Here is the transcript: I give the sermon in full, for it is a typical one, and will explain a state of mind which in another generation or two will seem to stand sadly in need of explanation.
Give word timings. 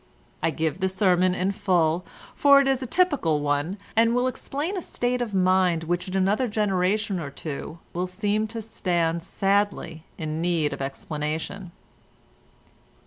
I 0.41 0.49
give 0.49 0.79
the 0.79 0.89
sermon 0.89 1.35
in 1.35 1.51
full, 1.51 2.03
for 2.33 2.59
it 2.59 2.67
is 2.67 2.81
a 2.81 2.87
typical 2.87 3.39
one, 3.39 3.77
and 3.95 4.15
will 4.15 4.25
explain 4.25 4.75
a 4.75 4.81
state 4.81 5.21
of 5.21 5.35
mind 5.35 5.83
which 5.83 6.07
in 6.07 6.17
another 6.17 6.47
generation 6.47 7.19
or 7.19 7.29
two 7.29 7.77
will 7.93 8.07
seem 8.07 8.47
to 8.47 8.63
stand 8.63 9.21
sadly 9.21 10.05
in 10.17 10.41
need 10.41 10.73
of 10.73 10.81
explanation. 10.81 11.71